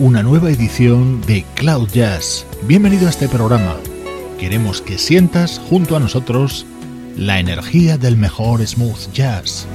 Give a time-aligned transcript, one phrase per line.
[0.00, 2.44] Una nueva edición de Cloud Jazz.
[2.62, 3.76] Bienvenido a este programa.
[4.40, 6.66] Queremos que sientas junto a nosotros
[7.16, 9.68] la energía del mejor smooth jazz.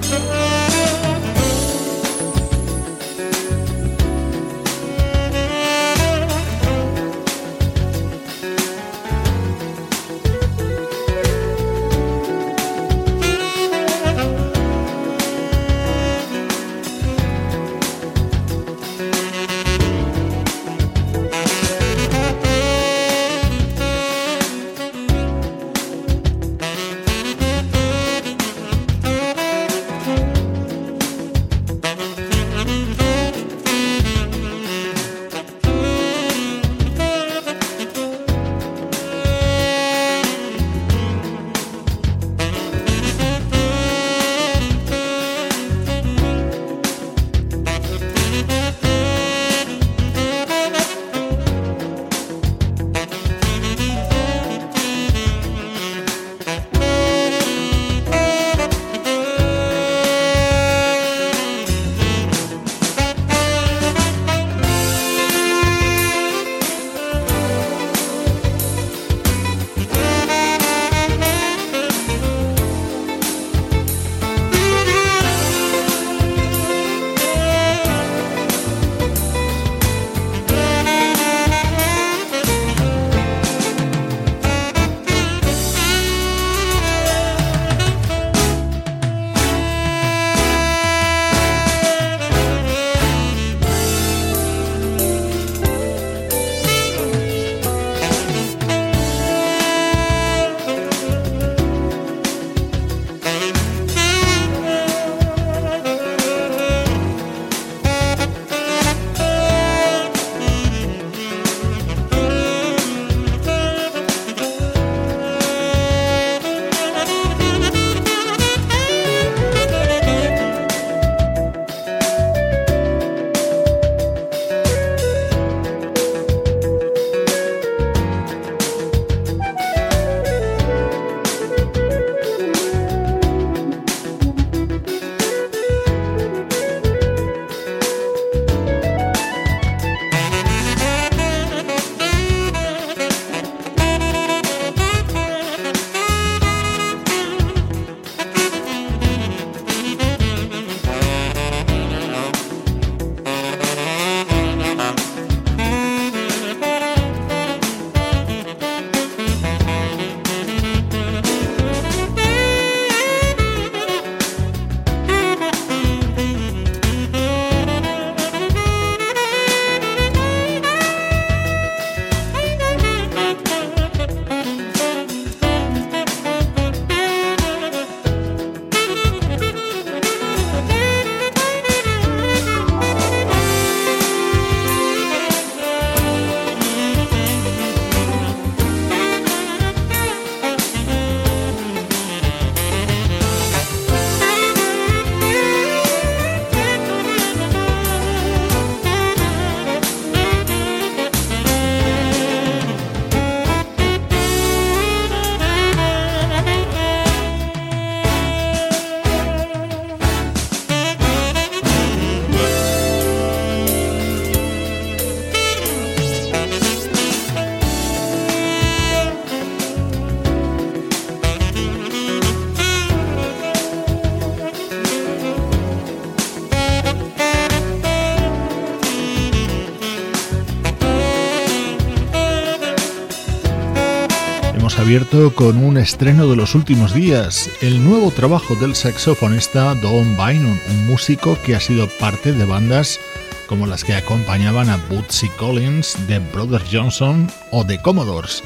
[235.36, 240.88] Con un estreno de los últimos días, el nuevo trabajo del saxofonista Don Bynum, un
[240.88, 243.00] músico que ha sido parte de bandas
[243.48, 248.42] como las que acompañaban a Bootsy Collins, The Brothers Johnson o The Commodores.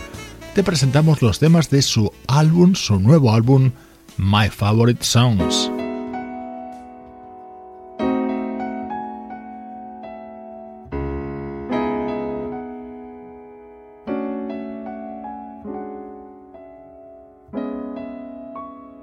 [0.54, 3.72] Te presentamos los temas de su álbum, su nuevo álbum,
[4.18, 5.73] My Favorite Songs.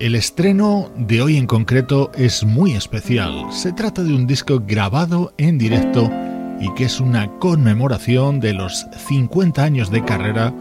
[0.01, 3.53] El estreno de hoy en concreto es muy especial.
[3.53, 6.11] Se trata de un disco grabado en directo
[6.59, 10.55] y que es una conmemoración de los 50 años de carrera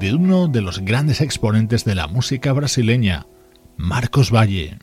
[0.00, 3.26] de uno de los grandes exponentes de la música brasileña,
[3.76, 4.78] Marcos Valle.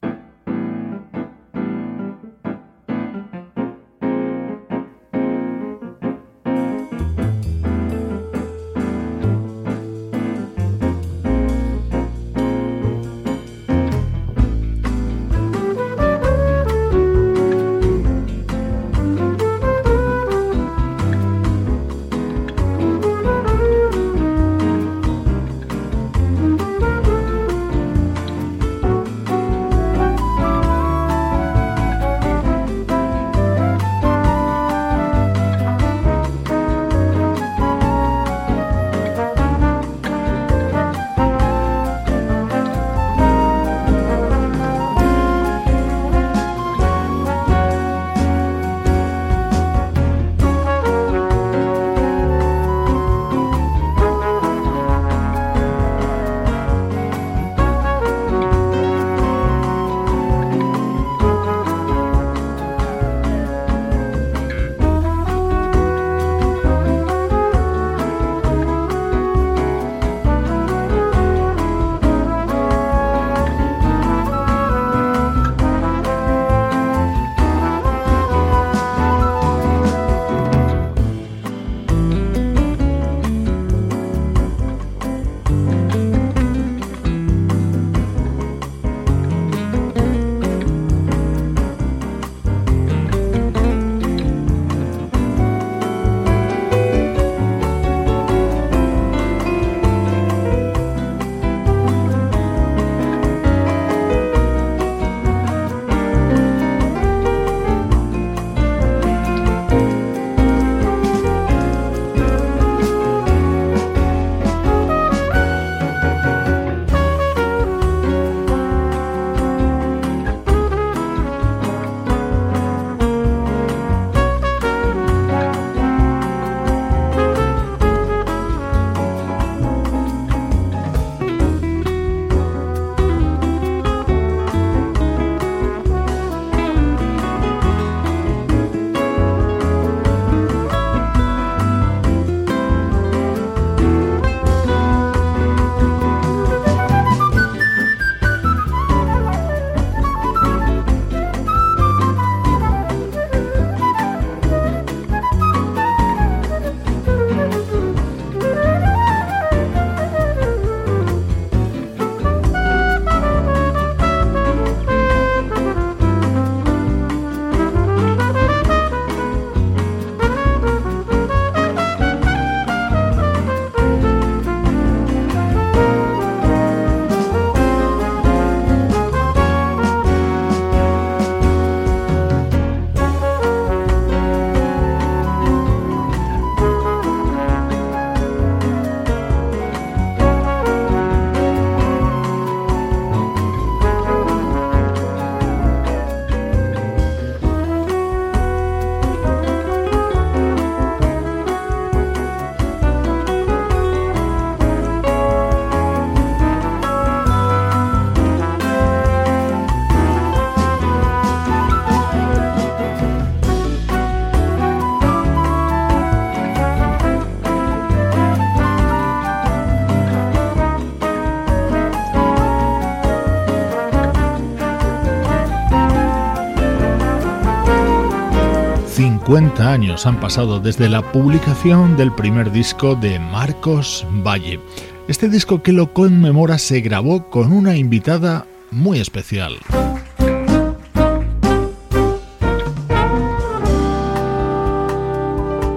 [229.35, 234.61] Años han pasado desde la publicación del primer disco de Marcos Valle.
[235.09, 239.57] Este disco que lo conmemora se grabó con una invitada muy especial.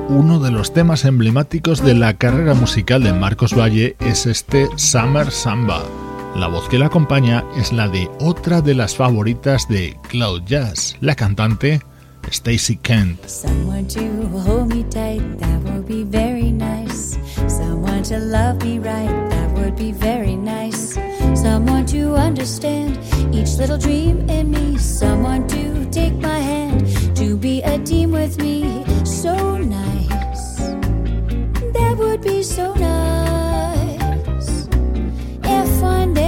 [0.09, 5.31] uno de los temas emblemáticos de la carrera musical de Marcos Valle es este Summer
[5.31, 5.83] Samba.
[6.35, 10.97] La voz que la acompaña es la de otra de las favoritas de Cloud Jazz,
[11.01, 11.83] la cantante
[12.35, 13.29] Stacy Kent.
[13.29, 17.19] Someone to hold me tight, that would be very nice.
[17.47, 20.95] Someone to love me right, that would be very nice.
[21.35, 22.99] Someone to understand
[23.35, 24.77] each little dream in me.
[24.79, 28.85] Someone to take my hand, to be a team with me.
[29.05, 30.57] So nice,
[31.77, 34.69] that would be so nice.
[35.45, 36.28] If one day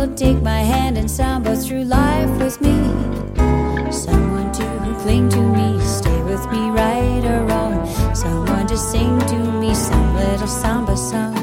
[0.00, 2.74] will take my hand and samba through life with me.
[3.92, 7.86] Someone to cling to me, stay with me right or wrong.
[8.14, 11.36] Someone to sing to me some little samba song.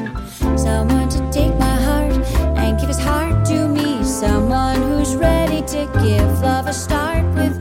[0.57, 2.13] Someone to take my heart
[2.57, 4.03] and give his heart to me.
[4.03, 7.56] Someone who's ready to give love a start with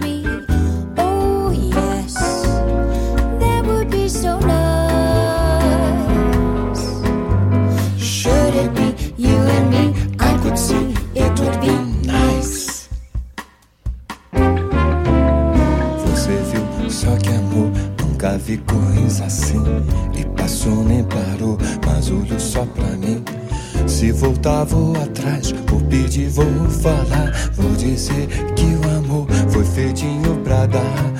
[28.07, 31.13] Dizer que o amor foi feitinho pra dar.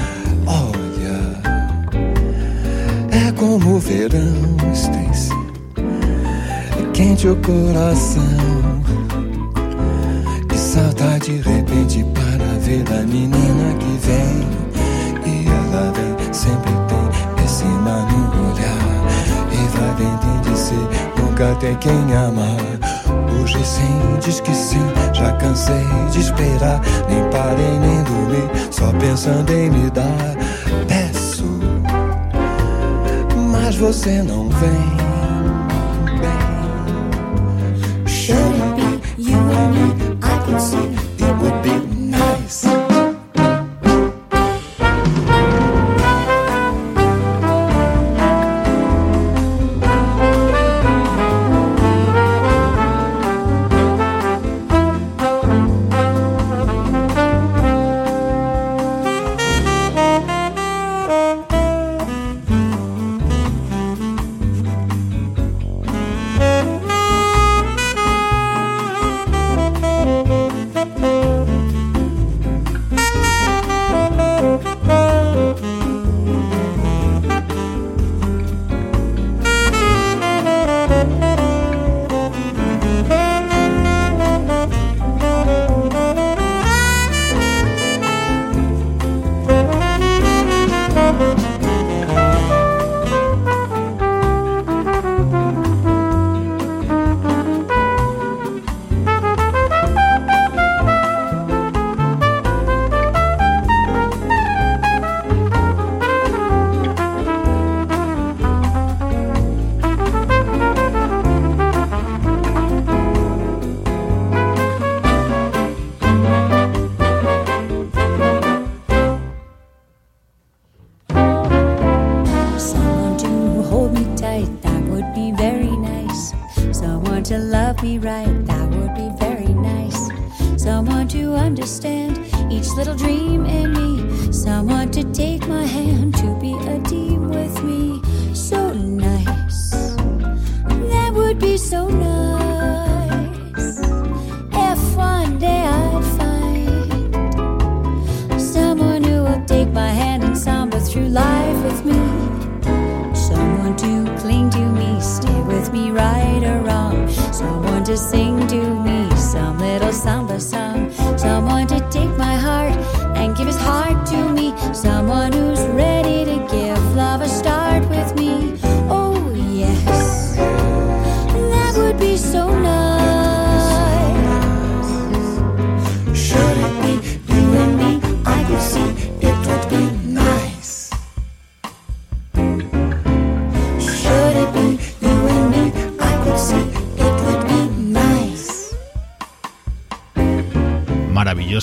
[0.47, 1.43] Olha,
[3.11, 5.33] é como o verão, Stacy.
[6.93, 8.56] Quente o coração.
[29.27, 30.37] Pensando em me dar.
[30.87, 31.45] Peço,
[33.51, 35.06] mas você não vem.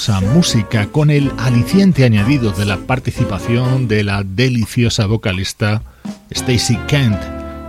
[0.09, 5.81] música con el aliciente añadido de la participación de la deliciosa vocalista
[6.29, 7.17] Stacy Kent.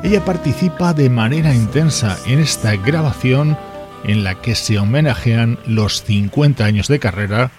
[0.02, 3.56] Ella participa de manera intensa en esta grabación
[4.02, 7.52] en la que se homenajean los 50 años de carrera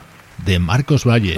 [0.46, 1.36] de Marcos Valle.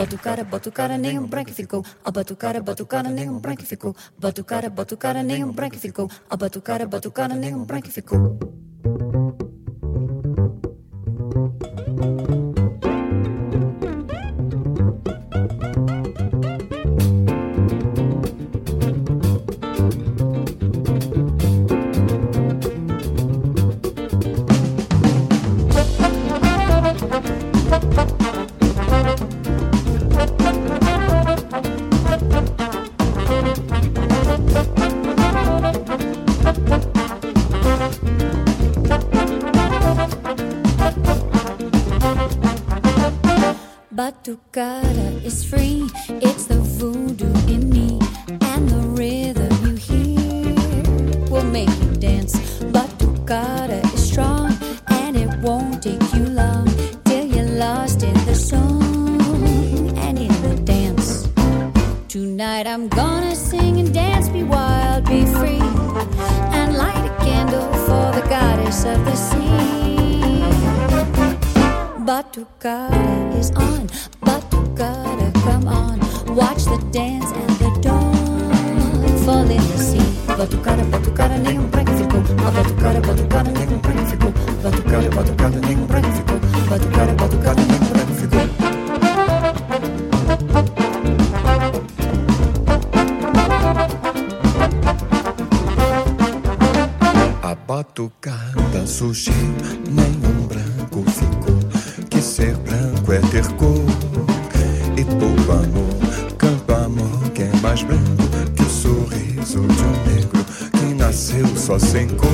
[107.77, 112.29] mais branco que o sorriso de um negro que nasceu só sem cor,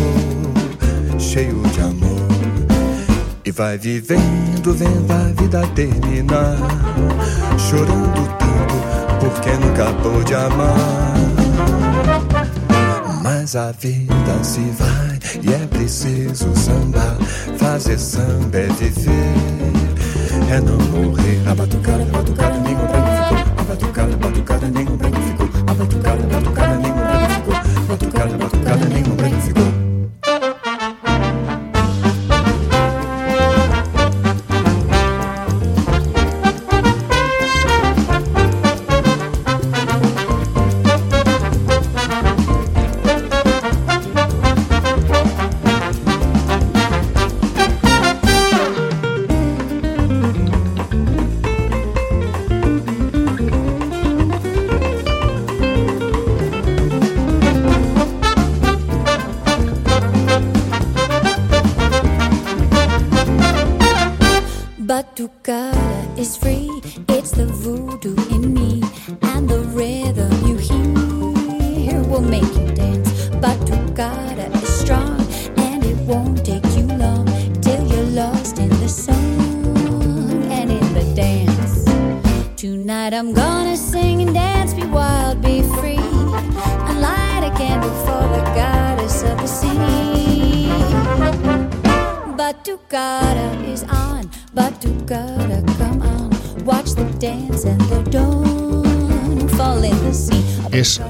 [1.19, 2.27] cheio de amor.
[3.43, 6.57] E vai vivendo, vendo a vida terminar,
[7.57, 11.13] chorando tanto porque nunca pôde amar.
[13.21, 17.17] Mas a vida se vai e é preciso sambar,
[17.57, 19.33] fazer samba é viver,
[20.49, 21.41] é não morrer.
[21.47, 23.12] A batucada, a batucada, me.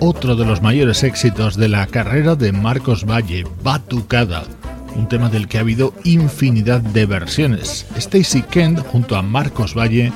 [0.06, 4.44] otro de los mayores éxitos de la carrera de Marcos Valle, Batucada,
[4.98, 7.86] un tema del que ha habido infinidad de versiones.
[7.96, 10.12] Stacy Kent junto a Marcos Valle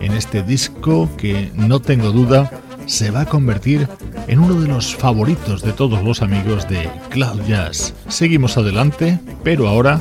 [0.00, 2.50] en este disco que no tengo duda
[2.86, 3.86] se va a convertir
[4.26, 7.92] en uno de los favoritos de todos los amigos de Cloud Jazz.
[8.08, 10.00] Seguimos adelante, pero ahora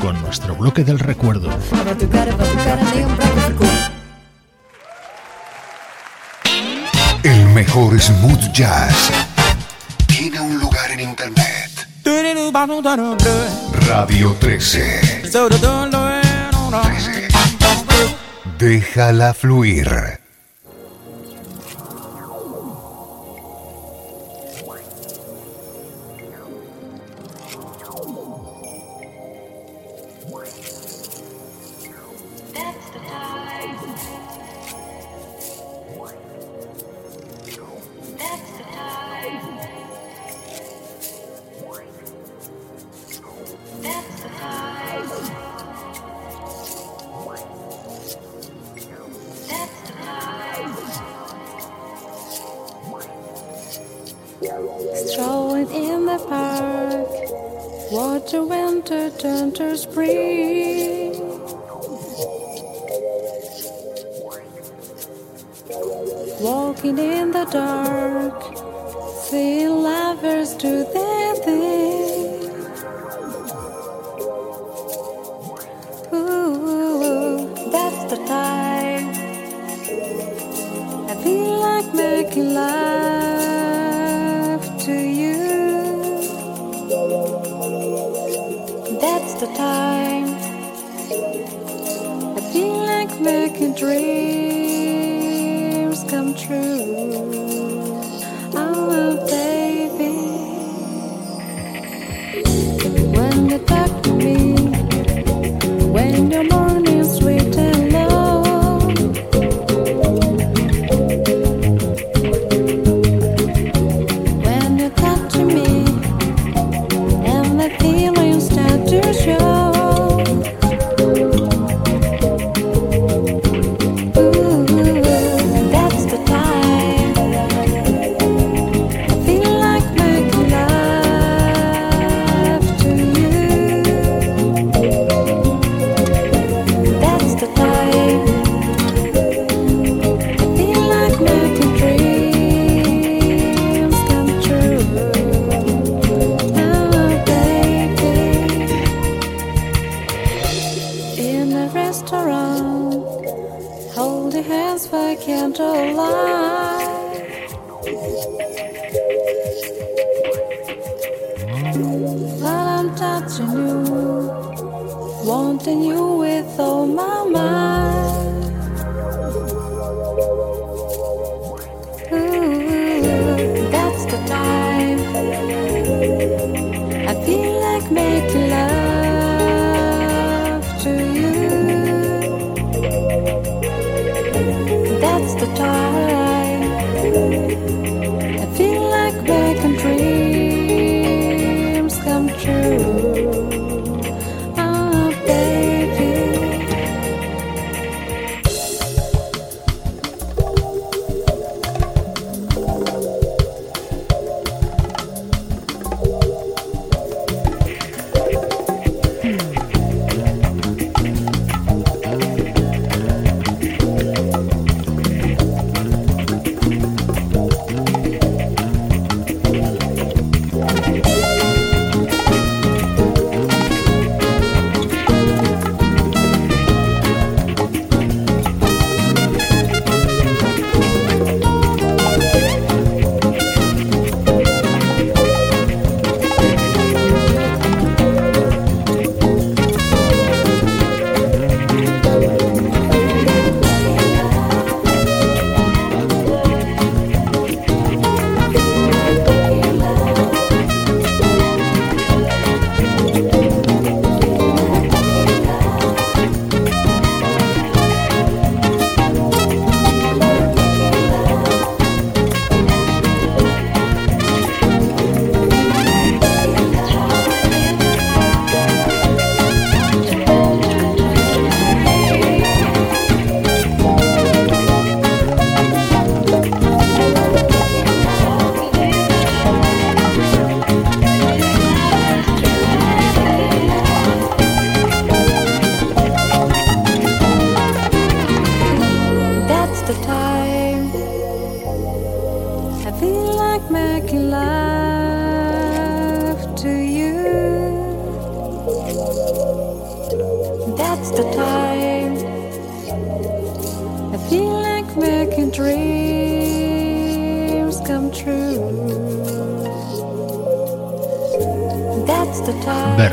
[0.00, 1.50] con nuestro bloque del recuerdo.
[7.54, 9.10] Mejor smooth jazz
[10.06, 11.70] tiene un lugar en internet.
[13.88, 15.22] Radio 13.
[15.30, 17.28] 13.
[18.58, 20.19] Déjala fluir.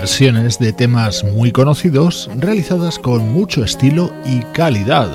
[0.08, 5.10] versiones de temas muy conocidos realizadas con mucho estilo y calidad.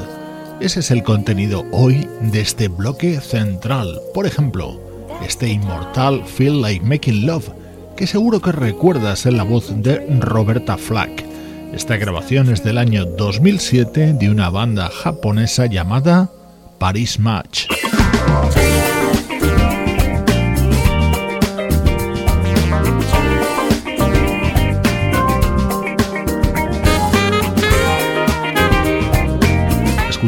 [0.61, 3.99] Ese es el contenido hoy de este bloque central.
[4.13, 4.79] Por ejemplo,
[5.27, 7.49] este inmortal Feel Like Making Love,
[7.97, 11.25] que seguro que recuerdas en la voz de Roberta Flack.
[11.73, 16.31] Esta grabación es del año 2007 de una banda japonesa llamada
[16.79, 17.67] Paris Match.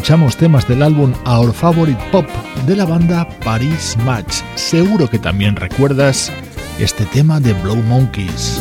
[0.05, 2.27] escuchamos temas del álbum Our Favorite Pop
[2.67, 4.43] de la banda Paris Match.
[4.55, 6.31] Seguro que también recuerdas
[6.79, 8.61] este tema de Blow Monkeys.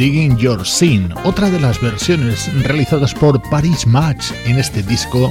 [0.00, 5.30] Digging Your Scene, otra de las versiones realizadas por Paris Match en este disco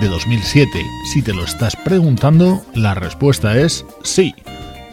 [0.00, 0.70] de 2007.
[1.12, 4.34] Si te lo estás preguntando, la respuesta es sí.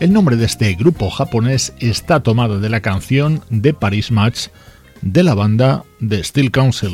[0.02, 4.48] El nombre de este grupo japonés está tomado de la canción de Paris Match
[5.02, 6.92] de la banda The Steel Council.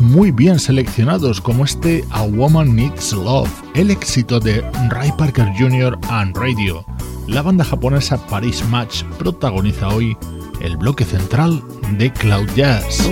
[0.00, 5.98] Muy bien seleccionados como este A Woman Needs Love, el éxito de Ray Parker Jr.
[6.08, 6.84] and Radio.
[7.26, 10.16] La banda japonesa Paris Match protagoniza hoy
[10.60, 11.60] el bloque central
[11.98, 13.10] de Cloud Jazz.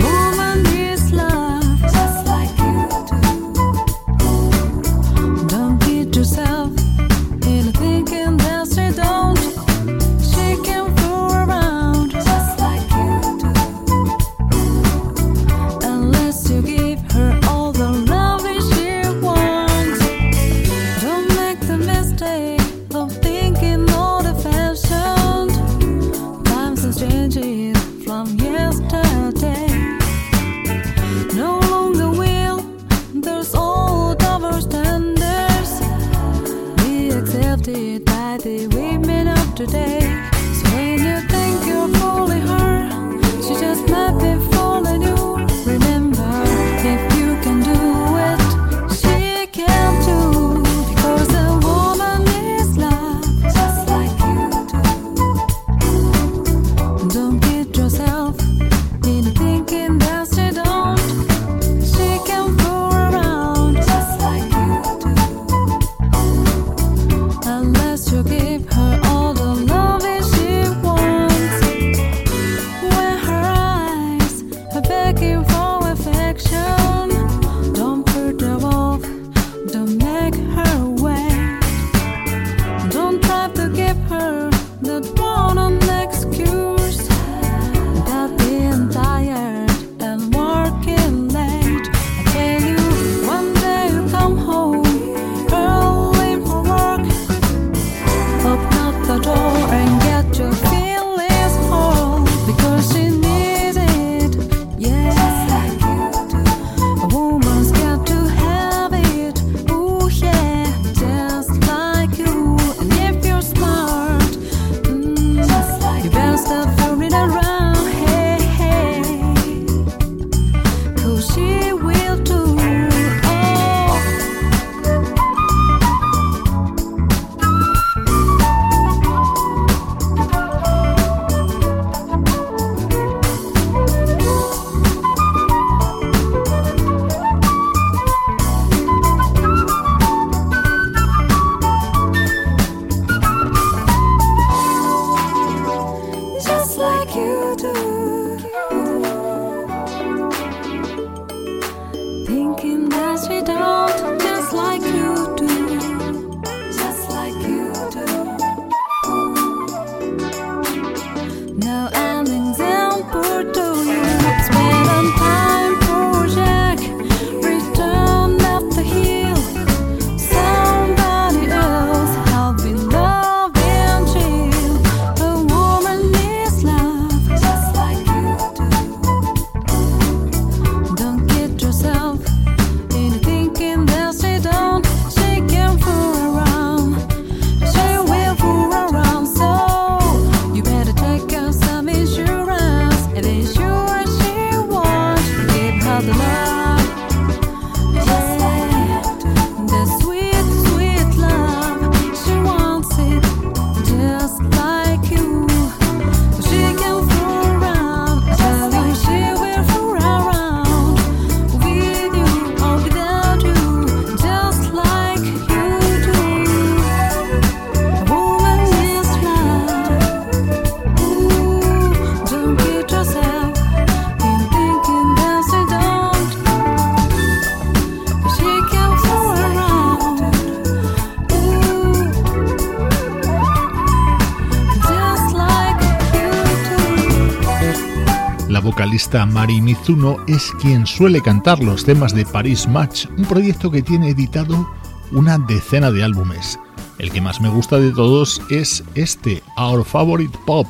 [239.12, 244.10] Mari Mizuno es quien suele cantar los temas de Paris Match, un proyecto que tiene
[244.10, 244.70] editado
[245.10, 246.58] una decena de álbumes.
[246.98, 250.68] El que más me gusta de todos es este, Our Favorite Pop,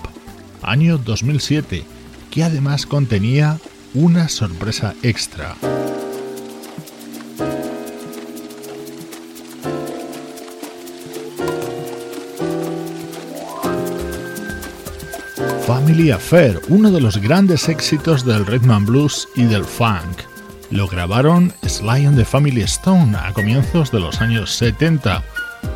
[0.62, 1.84] año 2007,
[2.30, 3.58] que además contenía
[3.92, 5.54] una sorpresa extra.
[15.90, 20.20] Family Affair, uno de los grandes éxitos del rhythm and blues y del funk.
[20.70, 25.20] Lo grabaron Sly and the Family Stone a comienzos de los años 70.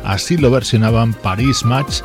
[0.05, 1.99] Así lo versionaban Paris Match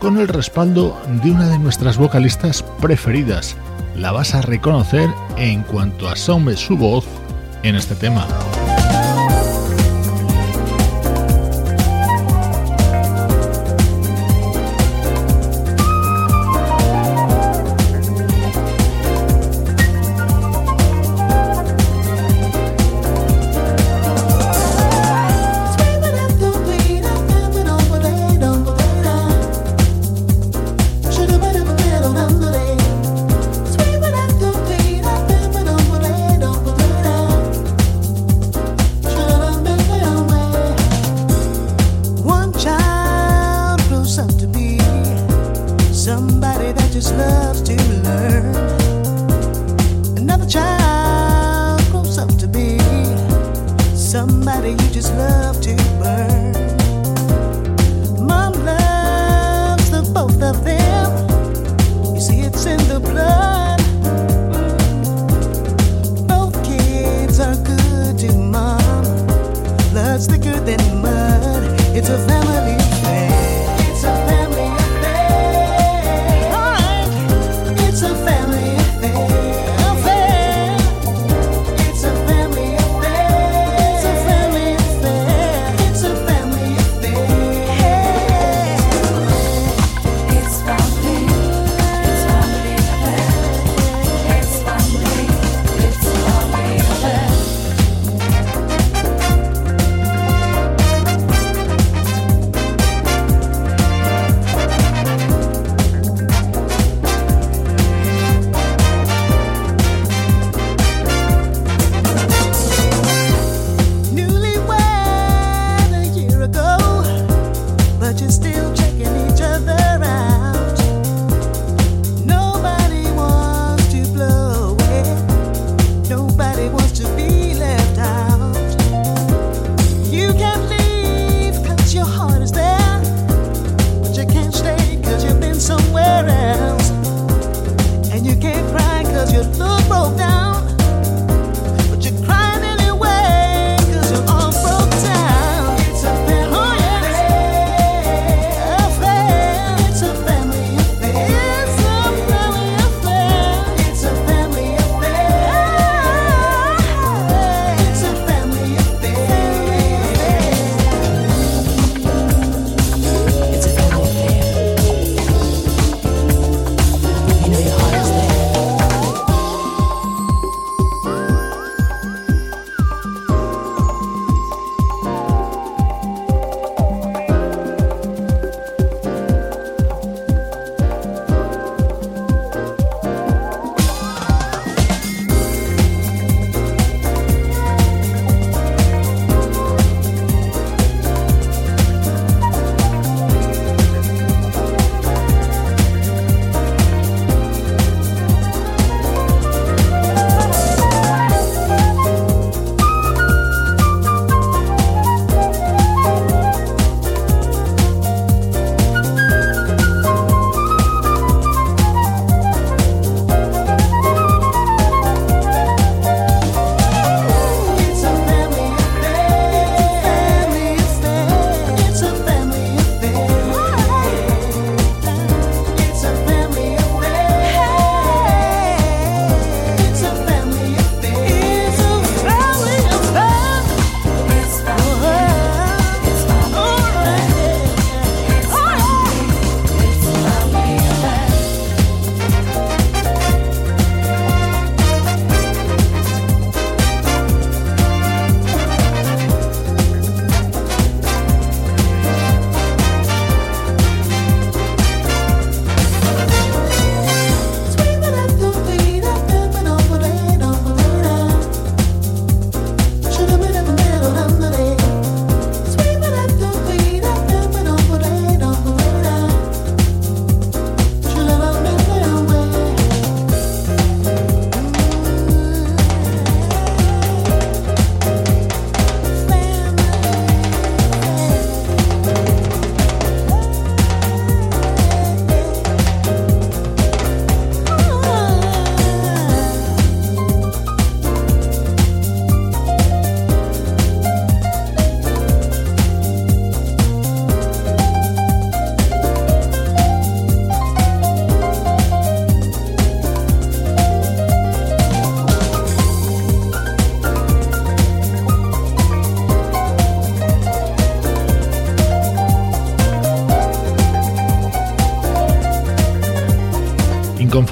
[0.00, 3.56] con el respaldo de una de nuestras vocalistas preferidas.
[3.96, 7.06] La vas a reconocer en cuanto asome su voz
[7.62, 8.26] en este tema.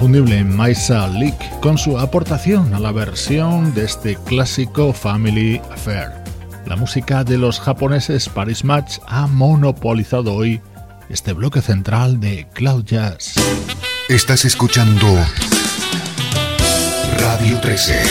[0.05, 6.11] Inconfundible Maisa Leak con su aportación a la versión de este clásico Family Affair.
[6.67, 10.61] La música de los japoneses Paris Match ha monopolizado hoy
[11.09, 13.33] este bloque central de Cloud Jazz.
[14.11, 15.07] Estás escuchando
[17.19, 18.03] Radio 13.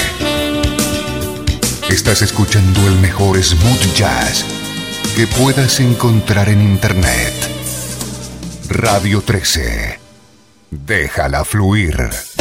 [1.89, 4.43] Estás escuchando el mejor smooth jazz
[5.15, 7.33] que puedas encontrar en Internet.
[8.69, 10.02] Radio 13.
[10.73, 12.32] Déjala fluir.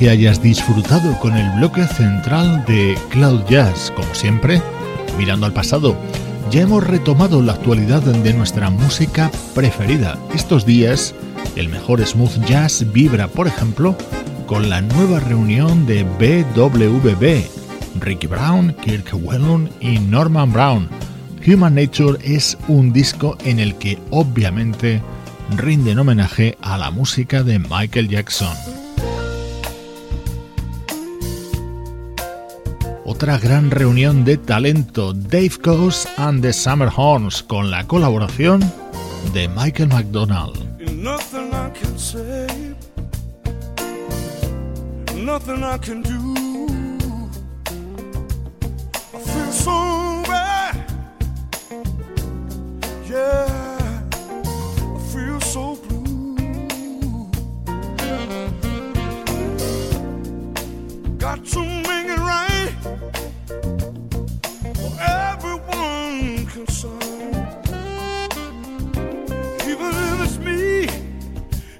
[0.00, 4.62] Que hayas disfrutado con el bloque central de Cloud Jazz, como siempre,
[5.18, 5.94] mirando al pasado.
[6.50, 10.18] Ya hemos retomado la actualidad de nuestra música preferida.
[10.34, 11.14] Estos días,
[11.54, 13.94] el mejor smooth jazz vibra, por ejemplo,
[14.46, 20.88] con la nueva reunión de BWB, Ricky Brown, Kirk Whelan y Norman Brown.
[21.46, 25.02] Human Nature es un disco en el que obviamente
[25.58, 28.79] rinden homenaje a la música de Michael Jackson.
[33.20, 38.60] Otra gran reunión de talento, Dave Coase and the Summer Horns, con la colaboración
[39.34, 40.56] de Michael McDonald.
[45.14, 46.66] nothing I can do.
[49.12, 50.76] I feel so bad.
[53.06, 54.02] Yeah,
[54.96, 56.36] I feel so blue.
[61.18, 61.69] Got to
[65.00, 67.34] everyone concerned.
[69.66, 70.84] Even if it's me,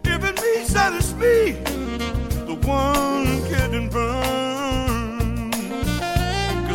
[0.04, 1.52] if it means that it's me,
[2.46, 4.20] the one getting burned.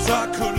[0.07, 0.55] I could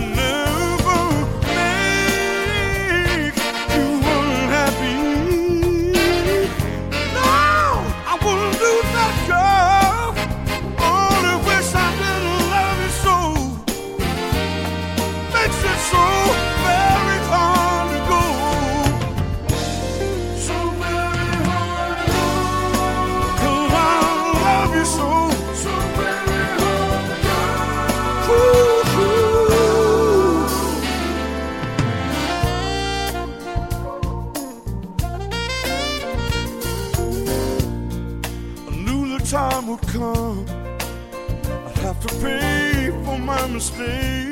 [43.57, 44.26] mistakes.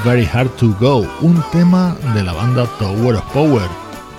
[0.00, 3.68] Very Hard to Go, un tema de la banda Tower of Power.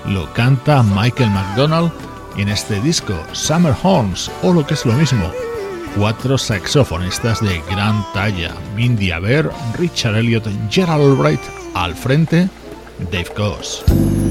[0.06, 1.92] Lo canta Michael McDonald
[2.36, 5.30] en este disco, Summer Horns, o lo que es lo mismo,
[5.96, 11.40] cuatro saxofonistas de gran talla, Mindy Aber, Richard Elliot, Gerald Albright,
[11.74, 12.48] al frente,
[13.10, 14.23] Dave Coase.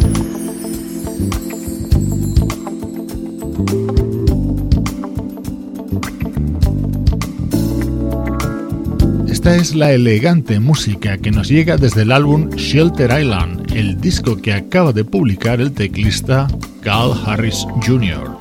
[9.53, 14.51] Es la elegante música que nos llega desde el álbum Shelter Island, el disco que
[14.51, 16.47] acaba de publicar el teclista
[16.81, 18.32] Carl Harris Jr.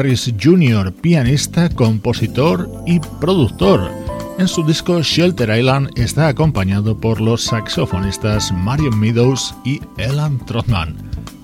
[0.00, 3.90] Harris Jr., pianista, compositor y productor.
[4.38, 10.96] En su disco Shelter Island está acompañado por los saxofonistas Marion Meadows y Elan Trotman.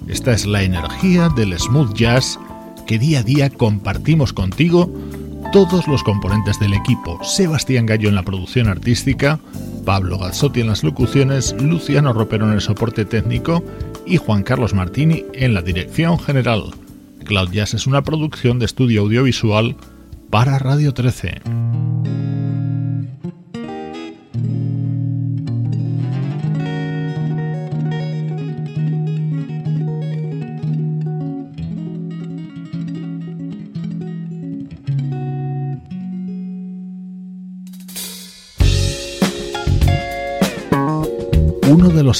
[0.08, 2.40] Esta es la energía del smooth jazz
[2.86, 4.90] que día a día compartimos contigo
[5.52, 7.22] todos los componentes del equipo.
[7.22, 9.38] Sebastián Gallo en la producción artística,
[9.84, 13.62] Pablo Gazzotti en las locuciones, Luciano Ropero en el soporte técnico
[14.06, 16.70] y Juan Carlos Martini en la dirección general.
[17.26, 19.76] Cloud Jazz es una producción de estudio audiovisual
[20.30, 21.42] para Radio 13.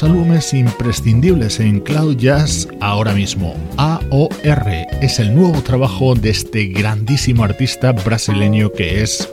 [0.02, 3.54] Álbumes imprescindibles en Cloud Jazz ahora mismo.
[3.76, 4.68] AOR
[5.00, 9.28] es el nuevo trabajo de este grandísimo artista brasileño que es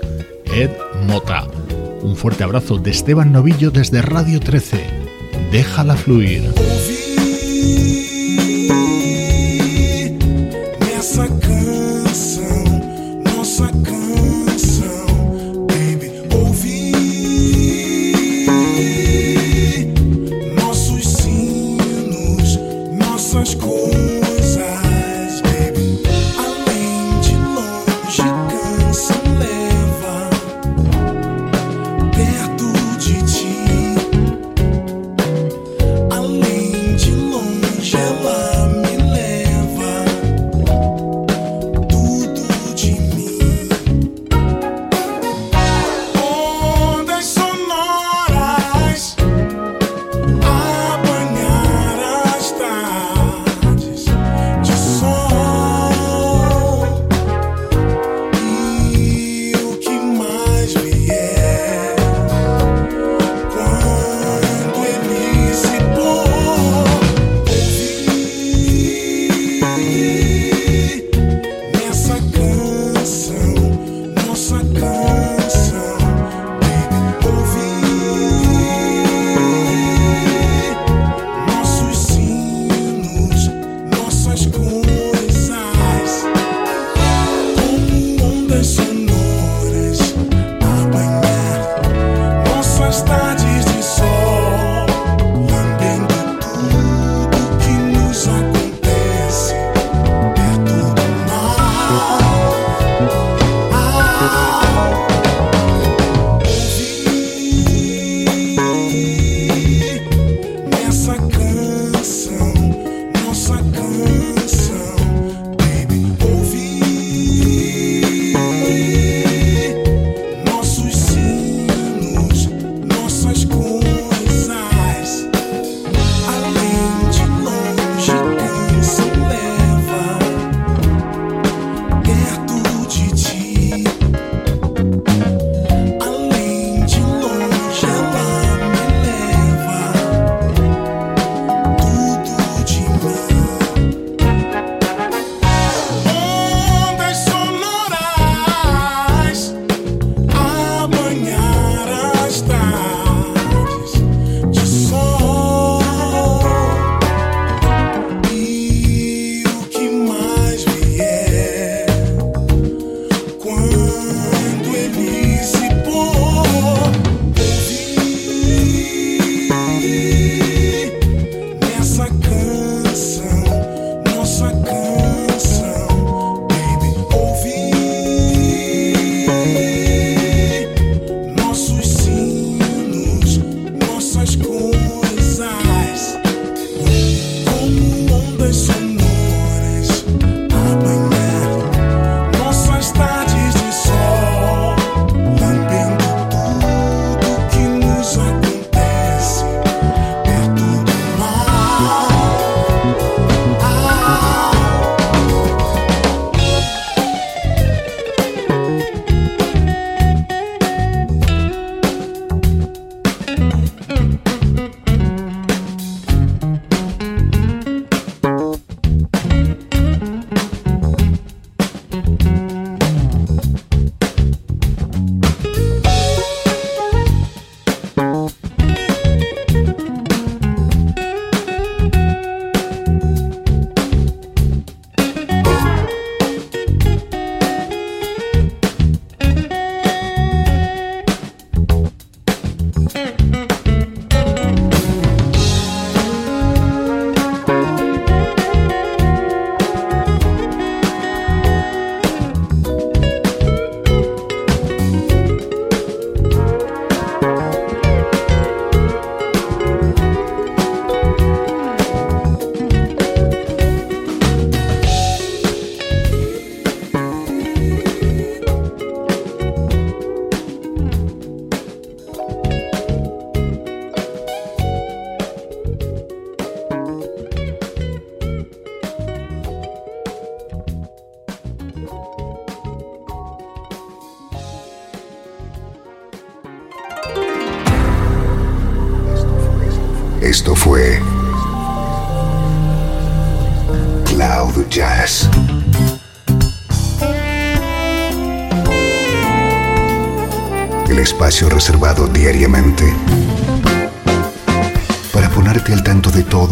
[0.55, 0.69] Ed
[1.07, 1.47] Mota.
[2.01, 4.85] Un fuerte abrazo de Esteban Novillo desde Radio 13.
[5.51, 6.43] Déjala fluir.